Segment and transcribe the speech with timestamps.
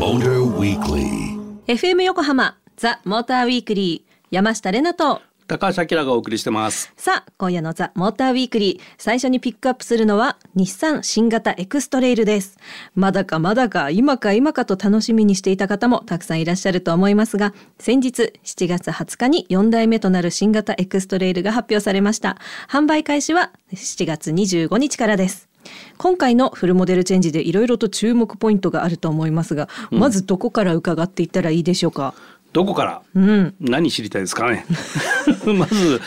[0.00, 1.36] Motor Weekly.
[1.66, 5.20] FM 横浜ザ・モーターウィークリー山下れなと。
[5.46, 6.90] 高橋明がお送りしてます。
[6.96, 12.56] さあ今夜のザ・モーターウィークリー最初にピックアップするのは日産新型エクストレイルです。
[12.94, 22.38] まだかまだか今か今かと楽しみにしていた方もたくさんいらっしゃると思いますが先日7月20日に4代目となる新型エクストレイルが発表されました。
[22.70, 25.49] 販売開始は7月25日からです
[25.98, 32.14] 今回のフルモデルチェンジでいろいろと注目ポイントがあると思いますが、まずどこから伺っていったらいいでしょうか？
[32.52, 33.54] どこから、うん。
[33.60, 34.64] 何知りたいですかね？
[35.56, 36.00] まず、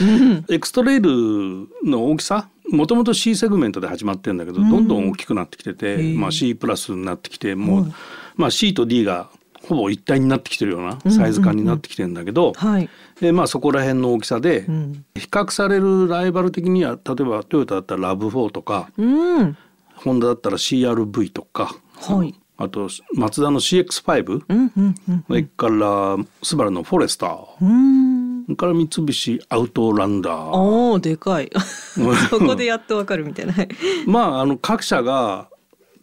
[0.50, 1.10] エクストレイル
[1.86, 2.50] の大きさ？
[2.70, 7.94] もともと C セグメントで始まってるんだけど、どんどん大きくなってきてて、まあ C プラスになってきて、もう、
[8.36, 9.30] まあ C と D が
[9.68, 12.90] ほぼ一体になってきてるようなサイズ感になってきてるんだけど、はい。
[13.22, 15.06] でまあそこら辺の大きさで、ん。
[15.16, 19.58] 比較されるライバル的には例えばトヨタだったらラブ4とか、うん。
[19.96, 22.36] ホンダだったら CRV とか、はい。
[22.58, 28.56] あとマツダの CX5、うんうんうんそれからスバルのフォレスター、うん。
[28.58, 30.58] から三菱アウトランダー。
[30.58, 31.50] おーでかい。
[32.30, 33.54] そこでやっとわかるみたいな。
[33.54, 33.70] はい。
[34.06, 35.48] まああの各社が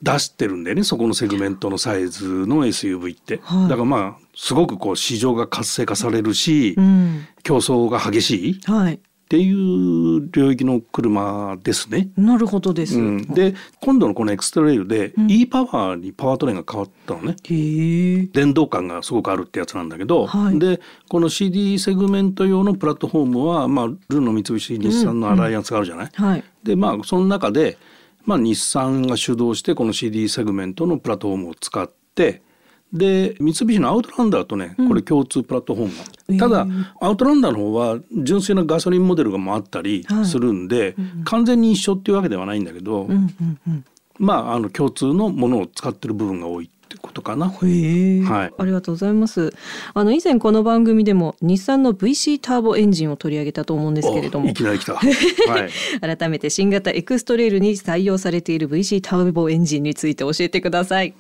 [0.03, 3.69] 出してるんでねそこのセグメントのサイズの SUV って、はい。
[3.69, 7.27] だからまあすごくこう市場が活性化されるし、うん。
[7.43, 9.01] 競争が激しいっはい。
[9.31, 12.09] ていう領域の車ですね。
[12.17, 17.37] なるほどです、うん、で今度のこのエクストレイルで e パワーにパワートレインが変わったのね。
[17.45, 20.59] 電動感がすごくあるってやつなんだけど、はい。
[20.59, 26.11] でこの CD セグメント用のプラットフォームは、まあ、ルノー三菱日産のアライアンスがあるじゃない。
[26.13, 26.45] はい。
[26.65, 27.79] でまあその中で、
[28.25, 32.43] まあ、日産が主導してこの CD セグメントのプラットフォームを使って
[32.93, 36.67] で三菱のアウトランダーとねこれ共通プラットフォームが、えーただ
[37.01, 40.25] アウトランダーの方は純粋なガソリンモデルがもあったりはい。
[40.25, 43.85] するんで、完全に一緒っていうわけではないんだけど、うんうんうん。
[44.19, 47.49] まああの共通のものを使ってる部分が多いってことかな？
[47.49, 48.53] はい。
[48.59, 49.55] ありがとうございます。
[49.95, 54.47] あの以前この番組でも日産の VC ターボエンジンを取り上げたと思うんですけれども。
[54.47, 54.95] おいきなり来た。
[54.99, 56.17] はい。
[56.17, 61.15] 改めて新型エクストレイルに採用されている VC ターボエンジンについて教えてください。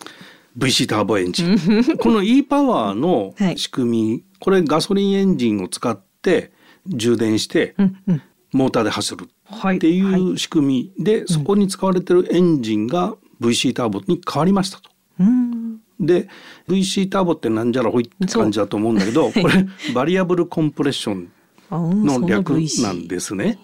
[0.58, 1.56] VC ターボエンジン
[1.98, 3.58] この e パワーのはい。
[3.58, 6.50] 仕組み、これガソリンエンジンを使って
[6.88, 8.22] 充電してうんうん。
[8.52, 10.02] モーターで走るはいってい。
[10.02, 14.90] う仕組みで、そこに使われてるエンジンが VC ターボに変わりましたと。
[15.20, 15.59] うん
[16.00, 16.28] で
[16.66, 21.30] VC ターボってなんじゃらほいって感じだと思うんだけど これバリアブルコンプレッション
[21.70, 22.50] の略
[22.82, 23.58] なんですね。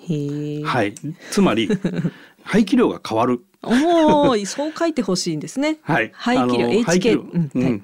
[0.64, 0.94] はい、
[1.30, 1.68] つまり
[2.44, 3.44] 排気量が変わる。
[3.62, 5.78] おおそう書いてほしいんですね。
[5.82, 7.20] はい、排気量 HK
[7.54, 7.82] うん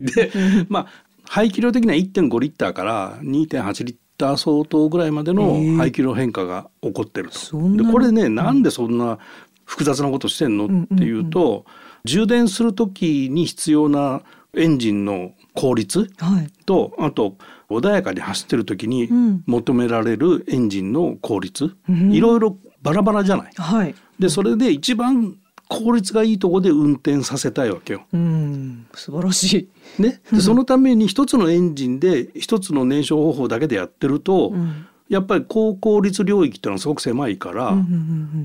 [0.00, 0.32] で、
[0.68, 0.86] まあ
[1.24, 7.76] 排気量的には1.5リッターから2.8リッター相当ぐらいまでの排気量変化が起こってると。
[7.76, 9.18] でこれねなんでそんな
[9.64, 11.64] 複雑なことしてんのっていうと、
[12.06, 14.22] 充電する時に必要な
[14.54, 16.64] エンジンの効率はい。
[16.64, 17.36] とあと
[17.68, 19.42] 穏やかに走ってる時にうん。
[19.46, 22.12] 求められるエンジンの効率、うん。
[22.12, 23.52] いろいろバラバラじゃない。
[23.54, 23.94] はい。
[24.18, 25.36] でそれで一番
[25.68, 28.06] 効率がいいところで運転させたいわけよ。
[28.12, 28.86] うん。
[28.94, 29.68] 素晴らし
[29.98, 30.02] い。
[30.02, 34.86] ね、でそのために一つのエンジンで一つの燃焼方法だけでやってると、ん。
[35.08, 37.76] やっぱり高効率領域っていうのはすごく狭いから、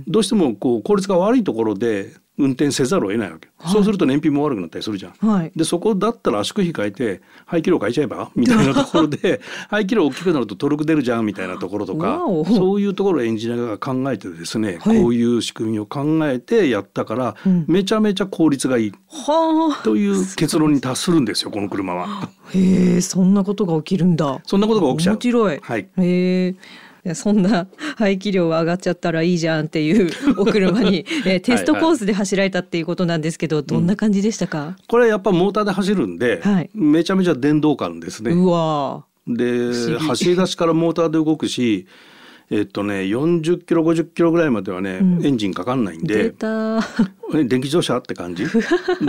[0.07, 5.13] どうしてもこう効率が悪いところで運転せざるを得ないわけ、そうすると燃費も悪くなったりするじゃん。
[5.21, 5.51] うんはい。
[5.55, 8.31] でそこだったら圧縮比変えて排気量変えちゃえば？
[8.35, 15.01] みたいなところで 排気量大きくなるとトルク出るじゃんみたいなところとかそういうところをエンジニアが考えてですね、はい。
[15.01, 17.65] こういう仕組みを考えてやったから、うん。
[17.67, 18.91] めちゃめちゃ効率がいい。
[19.07, 19.83] はあ。
[19.83, 22.29] という結論に達するんですよこの車は。
[22.53, 24.39] へえそんなことが起きるんだ。
[24.45, 25.15] そんなことが起きちゃう。
[25.15, 25.79] 面白い、はい。
[25.81, 25.87] へ
[26.47, 26.55] え
[27.15, 27.67] そんな
[27.97, 36.69] 排気量が上がっちゃったらいいじゃんっていう お車に、えーテストコースで走られたっていうことなんですけどどんな感じでしたか、これやっぱモーターで走るんで、はい。
[36.73, 38.31] めちゃめちゃ電動感ですね。
[38.31, 41.87] うわで走り出しからモーターで動くし
[42.51, 45.25] えっとね40キロ50キロぐらいまではね、ん。
[45.25, 46.35] エンジンかかんないん出で
[47.45, 48.45] 電気自動車って感じ？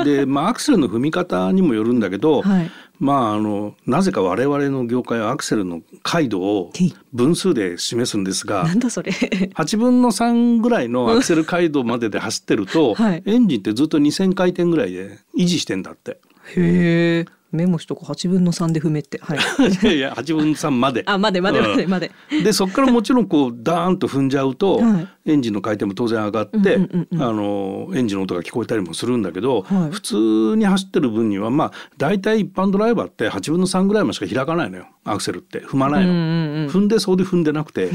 [0.05, 2.71] で、まあ、アクセルの踏み方にもよるんだけど、はい。
[3.01, 6.95] まああのなぜか我々の業界はアクセルの回度をはい。
[7.13, 9.11] 分数で示すんですがなんだそれ。
[9.11, 13.23] 8分の3ぐらいのアクセル回路までで走ってると、はい。
[13.27, 16.21] エンジンってずっと2,000回転ぐらいで維持してんだって。
[16.55, 19.19] へえメモしとこ8分の3で踏めって。
[19.19, 19.39] はい。
[19.85, 21.03] いやいや8分3まで。
[21.07, 22.11] あまでまでまでまで、
[22.43, 25.09] でそこからもちろんこうダーンと踏んじゃうと、 はい。
[25.25, 27.23] エンジンの回転も当然上がって、うんうんうんうん。
[27.23, 29.91] あのエンジンの音が聞こえたりもするんだけど、はい。
[29.93, 30.17] 普通
[30.57, 34.87] に走ってる分にはまあ大体一般ドライバーって8分の3ぐらいまでしか開かないのよ。
[35.05, 35.61] アクセルって。
[35.61, 37.91] 踏まないの、うんうんうん踏んでそうで踏んでなくて。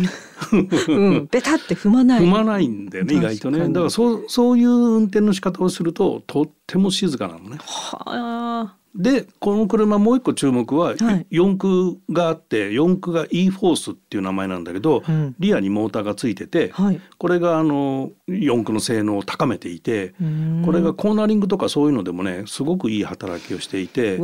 [0.87, 2.21] うん、ベタって踏まない。
[2.21, 3.59] 踏まないんだよね意外とね。
[3.59, 7.57] だからそうそういう運転の仕方をするととっても静かなのね。
[7.59, 11.25] はあでこの車もう一個注目は、はい。
[11.29, 15.35] 四駆があって四駆が e フォースっていう名前なんだけど、うん。
[15.39, 16.99] リアにモーターがついてて、はい。
[17.17, 20.63] これがあの四駆の性能を高めていて、うん。
[20.65, 24.17] これがコーナリングとかそういうのでもねすごくいい働きをしていて。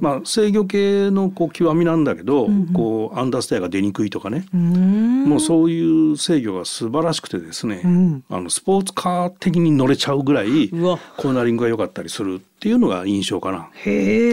[0.00, 2.72] まあ、制御系のこう極みなんだけど、うんうん。
[2.72, 5.24] こうアンダーステアが出にくいとかね、うん。
[5.24, 8.24] もうそういう制御が素晴らしくてですね、うん。
[8.28, 13.70] あのスポーツカー的に乗れちゃうぐらいコーナリングが良かったりするっていうのが印象かな。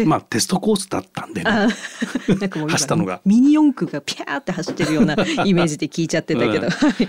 [0.05, 1.49] まあテストコースだったんでね。
[1.49, 1.67] あ
[2.39, 3.21] なんかもう今 走ったのが。
[3.25, 5.15] ミニ四駆がピャーって走ってるような
[5.45, 6.67] イメージで聞いちゃってたけど、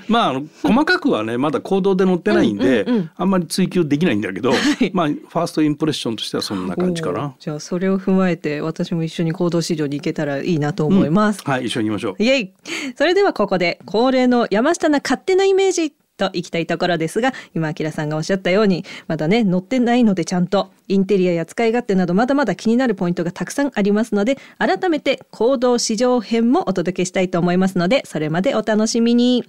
[0.09, 3.11] まあ細かくはねまだ行動で乗ってないんで、うんうんうん。
[3.15, 4.51] あんまり追求できないんだけど、
[4.81, 4.91] い。
[4.95, 7.35] まあファーストインプレッションとしてはそんな感じかな。
[7.39, 12.23] じゃあそれを踏まえて私も一緒に行動市場に行けたらいいなと思います、はい一緒に行きましょう。
[12.23, 12.53] イエイ。
[12.97, 29.45] それではここで恒例の山下な勝手なイメージと行きたいところですが今明さんがおっしゃったようにまだね乗ってないのでちゃんとインテリアや使い勝手などまだまだ気になるポイントがたくさんありますので改めて行動市場編もお届けしたいと思いますのでそれまでお楽しみに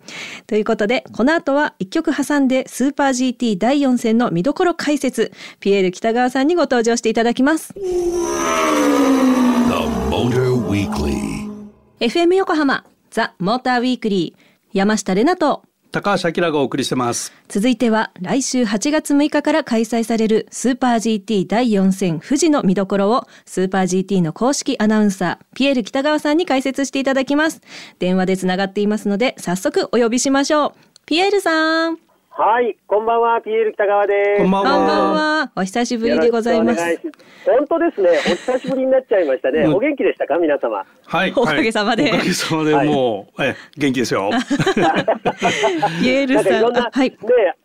[0.47, 7.73] ということでこの後は一曲挟んでスーパー GT 第4戦の見どころ解説ピエール北川さんにご登場していただきます.
[11.99, 14.41] FM 横浜ザ・モーターウィークリー
[14.73, 17.33] 山下れなと高橋明がお送りしてます。
[17.47, 27.61] 続いては来週8月6日から開催されるスーパー GT 第4戦富士の見どころをスーパー GT の公式アナウンサーピエール北川さんに解説していただきます。
[27.99, 30.73] 電話でつながっていますので早速お呼びしましょう。
[31.05, 32.10] ピエールさん。
[32.43, 34.41] はい、こんばんは、ピエール北川です。
[34.41, 36.81] こんばんはこんばんはお久しぶりでございます
[37.45, 39.59] 本当ですね、お久しぶりになっちゃいましたね。
[39.59, 40.83] うんお元気でしたか、皆様？
[41.05, 41.33] はい。
[41.35, 44.31] おかげさまではいおかげさまでもう、え元気ですよ。
[46.01, 47.17] ピエールさんあはいね、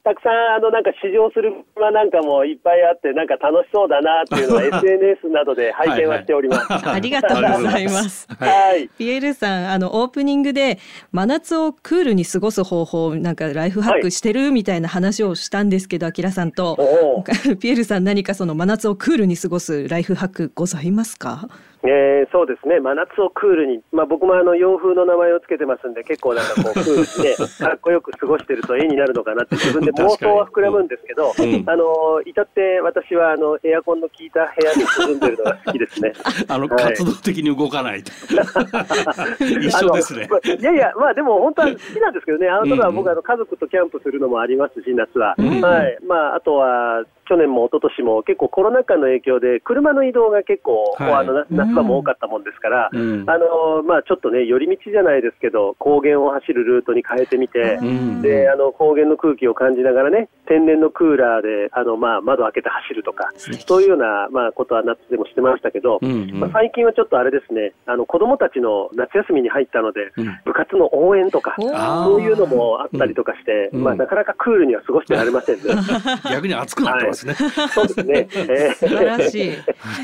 [0.07, 6.89] たくさん、あの、なんか試乗する車なんかもいっぱいあって、なんか楽しそうだなっていうのは SNS などで拝見はしております。
[6.89, 8.89] ありがとうございますはい。
[8.91, 10.79] ピエールさんあのオープニングで
[11.11, 16.77] 真夏をクールに過ごす方法なんかライフハックしてるみたいな話をしたんですけど、アキラさんと。
[17.61, 21.49] ピエールさん何かその真夏をクールに過ごすライフハックございますか？
[21.83, 36.13] えー、そうですね、真夏をクールに、まあ、僕もあの洋風の名前をつけてますんで、結構なんかこう、 クールにね、かっこよく過ごしてると絵になるのかなって、自分で妄想は膨らむんですけど、うんあの至って私はあのエアコンの効いた部屋に住んでるのが好きですね。
[36.49, 38.13] あの、はい活動的に動かないと。
[39.45, 40.49] 一緒ですねあ。
[40.49, 45.35] のいやいや、まあでも本当は好きなんですけどね、アウトドア、僕あの家族とキャンプするのもありますし、夏は。
[45.39, 45.99] うんはい。
[46.07, 51.13] まああとは、去年も一昨年も結構コロナ禍の影響で、車の移動が結構、はい。
[51.13, 53.29] あのな夏場も多かったもんですから、うん。
[53.29, 58.23] あのまあちょっとね、寄り道じゃないですけど、高原を走るルートに変えてみて、うん。
[58.23, 66.41] で、あの、高原の空気を感じながらね、天然のクーラーで、あの、まあ、窓開けて走るとか、そういうような、まあ、ことは夏でもしてましたけど、うんうん。
[66.41, 70.39] まあ、最近はちょっとあれですね、あの、子供たちの夏休みに入ったので、うん。
[70.45, 73.85] 部活の応援とか、そういうのもあったりとかして、うん。
[73.85, 75.63] まあ、なかなかクールには過ごしてられませんね。
[76.31, 77.35] 逆に熱くなってますね。
[77.73, 78.29] そうですね。
[78.33, 79.51] えー素晴らしい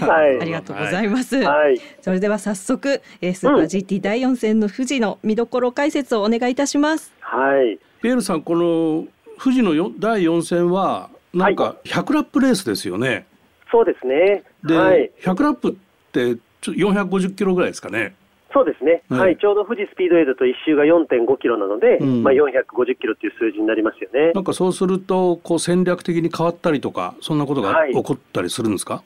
[0.05, 0.41] はい。
[0.41, 1.81] ありがとうございます、はい。
[2.01, 7.79] それでは早速、えースーパー GT 第4戦の富士の見どころ解説をお願いいたしますはい。
[8.01, 9.07] ピエールさん、この
[9.39, 13.27] 富士のよ第4戦は、なんか100ラップレースですよね。
[13.71, 14.45] そうですね。
[14.65, 15.11] で、はい。
[15.23, 15.75] 100ラップっ
[16.13, 18.15] てちょ450キロぐらいですかね。
[18.53, 19.19] そうですね、うん。
[19.19, 22.23] はい、ちょうど富士スピードウェイだと1周が4.5キロなので、うん。
[22.23, 24.33] まあ、450キロっていう数字になりますよね。
[24.35, 27.93] なんかそうするとこう戦略的に変わったりとかそんなことがはい。
[27.93, 29.03] 起こったりするんですか、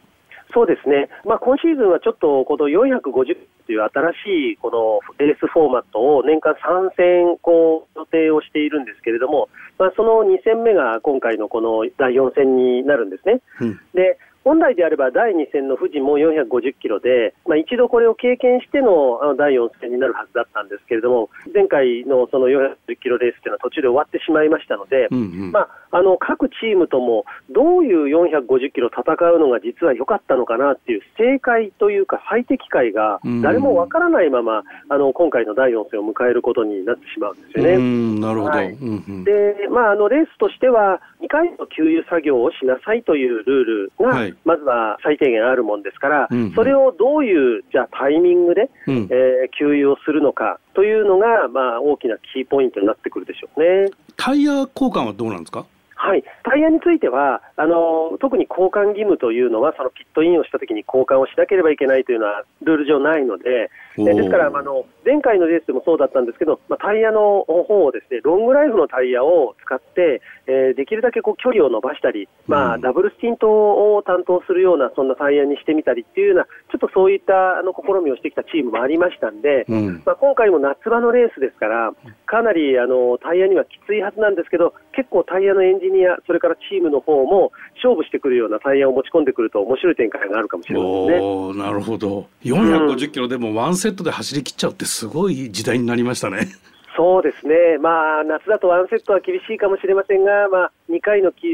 [0.53, 3.37] そうですね、まあ、今シーズンはちょっとこの450
[3.67, 9.49] という新しいこのレースフォーマットを年間3戦こう予定をしているんですけれども、
[9.79, 13.43] まあ、その2戦目が今回のこの第4戦になるんですね。
[13.61, 13.81] うん。
[13.95, 25.51] で本来であれば第2戦の富士も450キロで、まあ、一度これを経験してのあの第4戦になるはずだったんですけれども、前回のその450キロレースというのは途中で終わってしまいましたので、うんうん。
[25.51, 29.03] まあ、あの各チームともどういう450キロ戦
[29.35, 38.21] うのが実は良かったのかなっていう正解というか最適解が誰もわからないまま、あの今回の第4戦を迎えることになってしまうんですよね。
[38.21, 38.77] なるほど、はい、
[39.25, 53.91] で、まあ、あのレースとしては2回の給油作業をしなさいというルールが、まずは最低限あるもんですから、それをどういうじゃあタイミングで、うん、えー、給油をするのかというのが、まあ、大きなキーポイントになってくるでしょうね。
[54.17, 55.67] タイヤ交換はどうなんですか？
[55.99, 73.49] はい、タイヤについてはあの、特に交換義務というのは、そのピットインをしたときに交換をしなければいけないというのはルール上ないので、ですから、あの前回のレースでもそうだったんですけど、まあ、タイヤの方をですねロングライフのタイヤを使って、えー、できるだけこう距離を伸ばしたり、まあ、ダブルスティント
[73.97, 81.93] を担当するようなそんなタイヤにしてみたりっていうような、ちょっとそういったあの試みをしてきたチームもありましたんで、うん、まあ、今回も夏場のレースですから、
[82.27, 91.63] かなりあのタイヤにはきついはずなんですけど、結構タイヤのエンジニア、それからチームの方も勝負してくるようなタイヤを持ち込んでくると、面白い展開があるかもしれませんね。
[91.63, 92.27] なるほど。
[92.43, 96.49] 450キロでもワンセットで走り切っちゃうってすごい時代になりましたね。
[96.97, 101.47] そうですね、まあ、夏だとワンセットは厳しいかもしれませんが、まあ、2回の給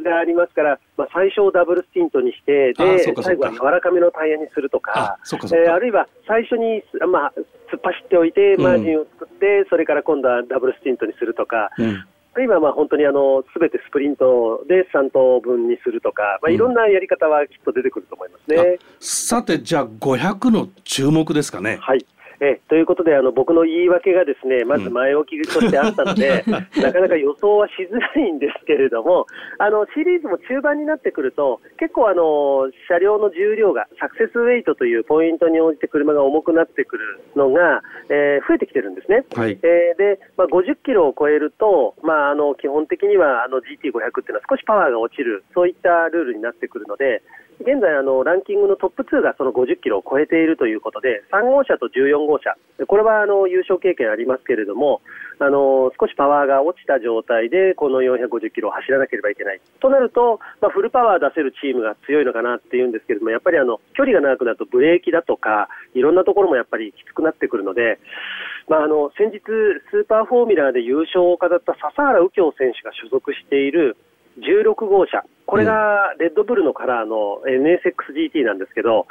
[0.00, 6.82] 油がありますから、まあ、最初をダブルスティントにして、で最後は柔らかめのタイヤにするとか、あえー、あるいは最初に、
[7.12, 7.32] まあ、
[7.70, 12.04] 突っ走っておいて、マージンを作って、うん、それから今度はダブルスティントにするとか、うん
[12.38, 21.78] 今、まあ本当にあのすべてスプリントで3等分にするとか、まあ、いろんなやり方はきっと出てくると思いますね、うん、さて、じゃあ、500の注目ですかね。
[21.80, 22.04] はい
[22.40, 29.26] えということであの、僕の言い訳がですねまず前置きとしてあったので、うん、なかなか予想はしづらいんですけれども、
[29.58, 39.24] あのシリーズも中盤になってくると、結構あの、車両の重量が、サクセスウェイトというポイントに応じて車が重くなってくるのが、えー、増えてきてるんですね。
[39.34, 47.22] はい、えー、で、まあ、50キロを超えると、まあ、あの基本的にはあの GT500 っていうのは少しパワーが落ちる、そういったルールになってくるので、
[47.60, 55.02] 現在あの、ランキングのトップ2がその50キロを超えているということで、3号車と14号車、これはあの優勝経験ありますけれども、
[55.38, 59.60] あの少しパワーが落ちた状態で、この450キロを走らなければいけない。
[59.80, 68.00] となると、まあ、フルパワー出せるチームが強いのかなっていうんですけれども、やっぱりあの距離が長くなるとブレーキだとか、いろんなところもやっぱりきつくなってくるので、
[68.68, 69.40] まあ、あの先日、
[69.92, 73.96] スーパーフォーミュラーで優勝を飾った笹原右京選手が所属している
[74.40, 79.06] 16号車、これがレッドブルのカラーの NSXGT なんですけど、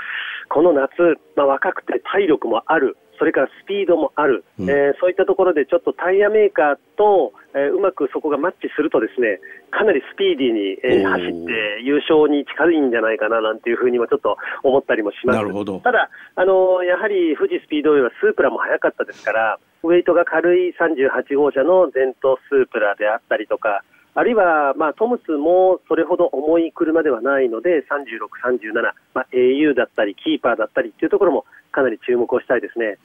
[0.50, 15.84] この夏、まあ、若くて体力もある、それからスピードもある、うん、えー、そういったところでちょっとタイヤメーカーと、えー、うまくそこがマッチするとですね、かなりスピーディーに、えー、走って優勝に近いんじゃないかななんていうふうにもちょっと思ったりもします。
[15.84, 23.84] ただ、あのやはり富士スピードウェイはスープラも速かったですから、ウェイトが軽い38号車の前頭スープラであったりとか、
[24.20, 28.84] あるいは、まあ、トムスもそれほど重い車ではないので、36、37、
[29.16, 33.00] まあ、au だったり、キーパーだったりっていうところもかなり注目をしたいですね。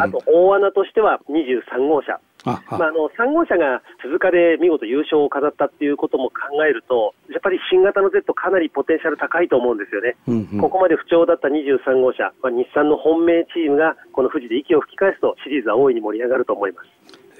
[0.00, 2.18] あと、大穴としては23号車。
[2.46, 16.82] あまあ、あの3号車が鈴鹿で見事優勝を飾ったっていうことも考えると、やっぱり新型の Z、かなりポテンシャル高いと思うんですよね、うんうん、ここまで不調だった23号車、まあ、日産の本命チームがこの富士で息を吹き返すと、シリーズは大いに盛り上がると思いま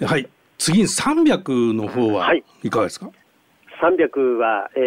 [0.01, 0.05] す。
[0.05, 0.27] はい
[0.65, 2.43] 次に300の方はい。
[2.71, 3.15] かがですか、はい
[3.83, 4.81] 300は、え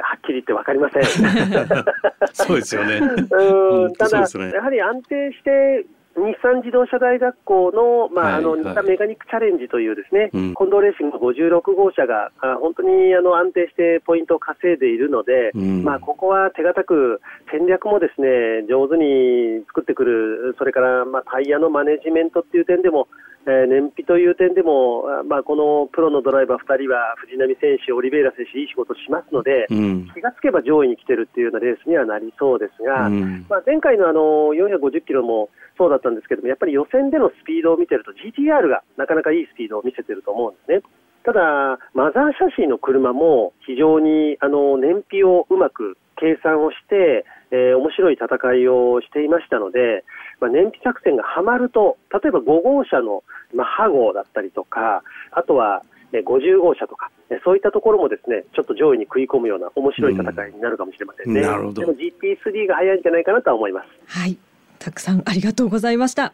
[0.00, 1.02] ー、はっきり言って分かりません。
[2.32, 2.96] そうですよね。
[2.96, 3.92] うん。
[3.94, 5.84] ただ、ね、やはり安定して
[6.16, 17.20] 日産自動車大学校の,、まあ、あの日産メカニックチャレンジというですね、はい、近藤レーシング56号車があ本当にあの安定してポイントを稼いでいるので、うん、まあ、ここは手堅く
[17.52, 23.08] 戦略もですね上手に作ってくる、それからまあタイヤのマネジメントっていう点でも、
[23.48, 40.82] えー、燃費という点でも、まあ、このプロのドライバー2人は藤波選手、オリベイラ選手、いい仕事しますので、うん、気がつけば上位に来てるっていうようなレースにはなりそうですが、うん、まあ、前回のあの450キロもそうだったんですけども、やっぱり予選でのスピードを見てると、GTR がなかなかいいスピードを見せてると思うんですね。
[41.24, 50.04] ただ、マザーシャシーの車も非常にあの燃費をうまく計算をして、えー、面白い戦いをしていましたので、
[50.40, 53.22] まあ、燃費作戦がはまると、例えば5号車の、
[53.54, 55.82] まあ、ハゴだったりとか、あとは
[56.12, 57.10] 50号車とか、
[57.44, 61.40] そういったところもですね、ちょっと上位に食い込むような面白い戦いになるかもしれませんね。
[61.40, 61.80] うん、なるほど。
[61.80, 63.88] でも GT3 が早いんじゃないかなとは思います。
[64.06, 64.38] はい。
[64.78, 66.32] たくさんありがとうございました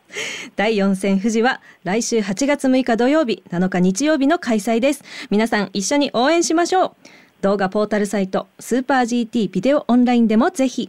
[0.55, 6.93] 第4戦富士は来週8月6日土曜日7日日曜日の開催です皆さん一緒に応援しましょう
[7.45, 10.89] 動画ポータルサイトスーパー GT ビデオオンラインでもぜひ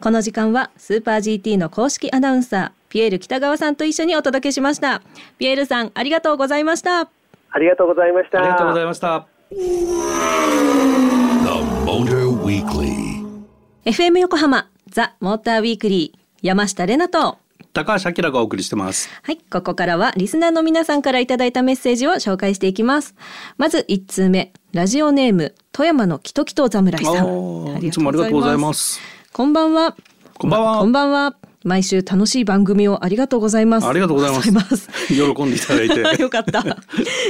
[0.00, 5.00] この時間はスーパー GT の公式アナウンサーピエール北川さんと一緒にお届けしました
[5.38, 9.26] ピエールさんありがとうございましたありがとうございましたありがとうございました
[12.44, 13.24] Weekly.
[13.86, 17.38] FM 横浜ザ・モーターウィークリー山下れなと
[17.72, 19.08] 高橋明がお送りしてます。
[19.22, 23.14] はい、ここからはリスナーの皆さんからいただいたメッセージを紹介していきます。
[23.56, 27.78] まず1通目、ラジオネーム富山のキトキト侍さん。
[27.84, 28.98] いつもありがとうございます。
[29.32, 29.94] こんばんは。
[30.36, 31.36] こんばんはこんばんは。
[31.64, 33.86] 毎週楽しい番組をありがとうございます。
[33.86, 34.88] ありがとうございます。
[35.08, 36.00] 喜んでいただいて。
[36.22, 36.64] よかった。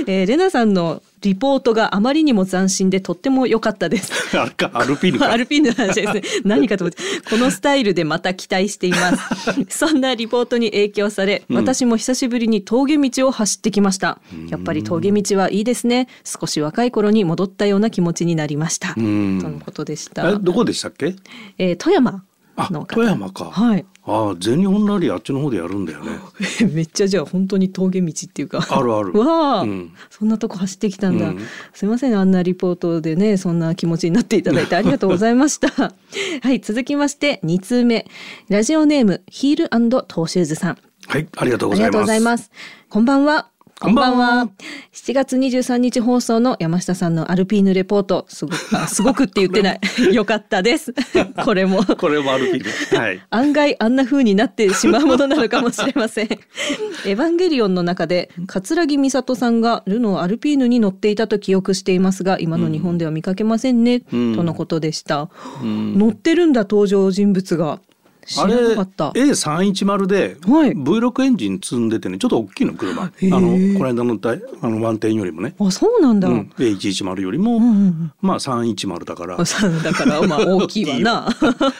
[0.06, 4.12] えー、レナさんのリポートがあまりにも斬新でとっても良かったです。
[4.36, 4.44] ア
[4.84, 5.30] ルピーヌか。
[5.32, 6.22] アルピーヌの話ですね。
[6.44, 9.64] 何かと思って、このスタイルでまた期待しています。
[9.70, 14.20] そんなリポートに影響され、私も久しぶりに峠道を走ってきました。
[14.50, 16.06] やっぱり峠道はいいですね。
[16.24, 18.94] 少し若い頃に戻ったような気持ちになりました。
[18.94, 20.36] とんのことでしたえ、。
[20.38, 21.16] どこでしたっけ？
[21.58, 22.22] えー富山
[22.56, 22.86] あの、方。
[22.96, 23.44] 富山か。
[23.46, 23.84] はい。
[24.08, 26.18] ああ、全日本ラリーあっちの方でやるんだよね。
[26.72, 28.66] めっちゃじゃあ本当に峠道っていうか。
[28.70, 29.12] あるある。
[29.20, 29.92] わあ、うん。
[30.08, 31.38] そんなとこ走ってきたんだ、うん。
[31.74, 35.68] すいませんあんなリポートでねそんな気持ちになっていただいてありがとうございました。
[36.42, 38.06] はい続きまして2通目。
[38.48, 40.78] ラジオネームヒールトーシューズさん。
[41.06, 41.68] はい、ありがとう。
[41.70, 42.50] ございます。
[42.88, 43.48] こんばんは
[43.80, 44.50] こんばんは。
[44.92, 48.24] 7月23日放送の山下さんのアルピーヌレポート。
[48.28, 49.80] すごくあすごくって言ってない。
[50.12, 50.92] よかったです。
[51.44, 51.84] これも。
[51.84, 52.98] これもアルピーヌ。
[52.98, 53.20] はい。
[53.30, 56.26] 案外あんな風になってしまうものなのかもしれません。
[57.06, 64.34] エヴァンゲリオンの中で桂木美里さんがルノーアルピーヌに乗っていたと記憶していますが今の日本では見かけませんね、うん。
[64.34, 65.30] とのことでした、
[65.62, 65.96] うん。
[65.96, 67.78] 乗ってるんだ登場人物が
[68.36, 69.10] あれなかった。
[69.10, 70.72] A310 ではい。
[70.72, 73.04] V6 エンジン積んでてねちょっと大きいの車。
[73.04, 73.30] あへえ。
[73.30, 78.12] のこの間乗ったあのワンテンよりもね、あそうなんだ、うん、A110 よりも、うんうんうん。
[78.20, 79.36] まあ310だから。
[79.36, 81.22] だからまあ 大きいわな。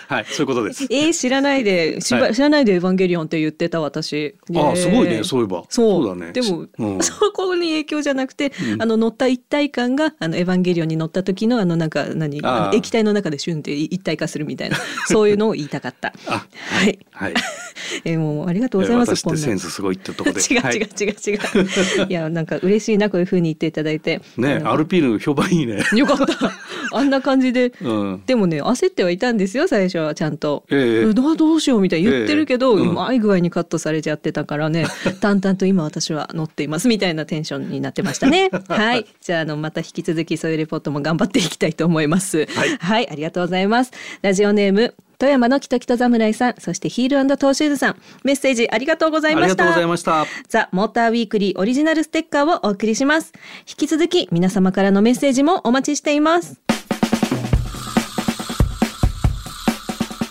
[0.08, 0.86] はいそういうことです。
[0.90, 2.34] えー、知らないで、しばはい。
[2.34, 4.34] 知らないでエヴァンゲリオンって言ってた私。
[4.54, 5.64] あすごいねうそういえば。
[5.68, 6.06] そう。
[6.06, 6.32] だね。
[6.32, 7.02] でも、うん。
[7.02, 8.82] そこに影響じゃなくて、うん。
[8.82, 12.40] あの乗った一体感があのエヴァンゲリオンに乗った時のあのなんか何？
[12.72, 14.76] 液体の中でシュンって一体化するみたいな。
[15.06, 16.12] そういうのを言いたかった。
[16.38, 16.98] あはい。
[17.10, 17.34] はい。
[18.04, 19.10] えーもうありがとうございます。
[19.10, 20.40] 私ってセンスすごいってとこで。
[20.42, 20.76] 違うはい。
[20.76, 22.06] 違う違う違う。
[22.08, 24.20] いやなんか嬉しいなこういう風に言っていただいて。
[24.36, 25.82] ねアルピーヌ評判いいね。
[25.94, 26.52] よかった。
[26.92, 27.72] あんな感じで。
[27.80, 28.22] うん。
[28.26, 30.64] でもね焦ってはいたんですよ最初はちゃんと。
[30.70, 31.14] ええ。
[31.14, 32.84] どうどうしようみたいに言ってるけど、ええ。
[32.84, 32.90] うん。
[32.90, 34.86] うまい具合にカットされちゃってたからね。
[35.20, 38.50] 淡々と今私は乗っていますみたいなテンションになってましたね。
[38.68, 39.06] はい。
[39.20, 42.46] じゃああのまた引き続きそういうレポートも頑張っていきたいと思います。
[42.80, 43.92] はいありがとうございます。
[44.22, 49.64] ラジオネーム富山のキトキト侍さんそしてヒールトーシューズさんメッセージありがとうございました。
[49.64, 50.26] ありがとうございました。
[50.48, 53.32] ザ・モーターウィークリーオリジナルステッカーをお送りします。
[53.68, 56.60] 引き続き皆様からのメッセージもお待ちしています。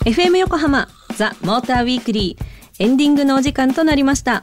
[0.06, 4.42] FM 横浜ザ・モーターウィークリーエンディングのお時間となりました。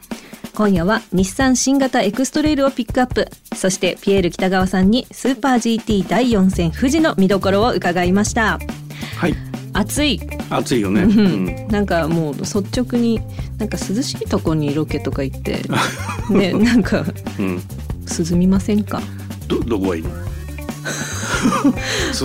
[0.54, 3.28] 今夜は日産新型エクストレイルをピックアップ。
[3.56, 8.60] そしてピエール北川さんにスーパー GT 第4戦富士の見どころを伺いました。
[9.18, 9.45] はい
[9.78, 10.22] 暑い。
[10.50, 11.46] 暑いよね、ううん。
[11.46, 13.20] ん、なんかもう率直に
[13.58, 15.62] なんか涼しいとこにロケとか行って
[16.32, 17.04] ねなんか
[17.38, 17.62] うん、
[18.30, 19.02] 涼みませんか？
[19.48, 20.10] どどこがいいの？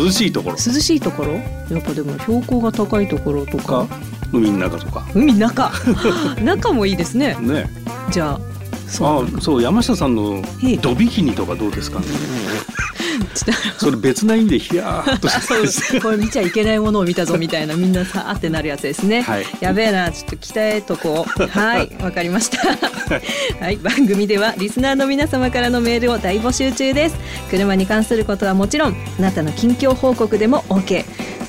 [0.05, 0.57] 涼しいところ。
[0.57, 1.33] 涼しいところ？
[1.35, 1.41] や
[1.79, 3.87] っぱでも標高が高いところとか。
[3.87, 3.87] か？
[4.33, 5.07] 海の中とか。
[5.15, 5.71] 海中？
[6.43, 7.37] 中もいいですね。
[7.41, 7.69] ね。
[8.11, 8.41] じゃあ
[8.89, 9.39] そう。
[9.39, 10.77] あそう山下さんのええ。
[10.77, 12.07] ドビキニとかどうですかね？
[13.79, 19.45] それ別な意味でヒヤーっとしてこれ見ちゃいけないものを見たぞみたいなみんなさーってなるやつですね、はい。
[19.61, 21.43] やべえなちょっと鍛えとこう。
[21.47, 22.59] はいわかりました。
[23.65, 23.77] はい。
[23.77, 27.17] 番組ではリスナーの皆様からのメールを大募集中です。
[27.51, 31.05] 車に関することはもちろんあなたの近況報告でも OK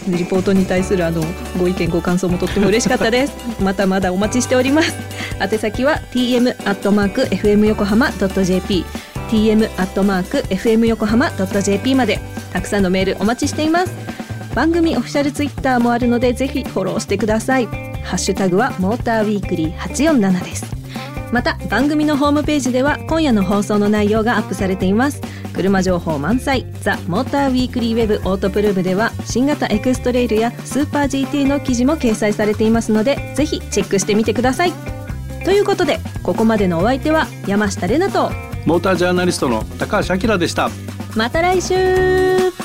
[0.08, 1.22] リポートに対するあの
[1.60, 3.34] ご意見ご感想もとっても嬉しかったです。
[3.62, 4.94] またまだお待ちしております。
[5.40, 8.86] 宛先は tm アットマーク fm 横浜 .jp
[9.32, 12.20] tm アットマーク fm 横浜 .jp まで。
[12.52, 13.96] たくさんのメールお待ちしています。
[14.54, 17.66] 番組オフィシャルツイッターもあるのでぜひフォローしてください。
[17.66, 20.66] ハッシュタグはモーターウィークリー847です。
[21.32, 25.22] また番組のホームページでは今夜の放送の内容がアップされています。
[25.54, 34.74] 車情報満載ザ・モーターウィークリーウェブオートプルーブでは新型エクストレイルやスーパー GT の記事も掲載されていますのでぜひチェックしてみてください。
[35.46, 40.70] ということでここまでのお相手は山下れなとモータージャーナリストの高橋明でした。
[41.16, 42.61] また来週。